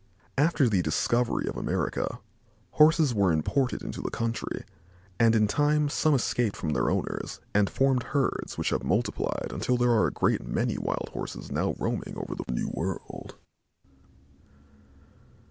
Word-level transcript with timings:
After 0.35 0.67
the 0.67 0.81
discovery 0.81 1.47
of 1.47 1.55
America, 1.55 2.17
Horses 2.71 3.13
were 3.13 3.31
imported 3.31 3.83
into 3.83 4.01
the 4.01 4.09
country 4.09 4.65
and 5.19 5.35
in 5.35 5.45
time 5.47 5.89
some 5.89 6.15
escaped 6.15 6.55
from 6.55 6.69
their 6.71 6.89
owners 6.89 7.39
and 7.53 7.69
formed 7.69 8.01
herds 8.01 8.57
which 8.57 8.71
have 8.71 8.83
multiplied 8.83 9.51
until 9.51 9.77
there 9.77 9.91
are 9.91 10.07
a 10.07 10.11
great 10.11 10.41
many 10.43 10.75
wild 10.79 11.09
Horses 11.13 11.51
now 11.51 11.75
roaming 11.77 12.15
over 12.17 12.33
the 12.33 12.51
new 12.51 12.69
world. 12.73 13.35